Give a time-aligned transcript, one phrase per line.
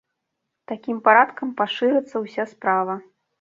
[0.71, 2.99] Такім парадкам пашырыцца ўся справа.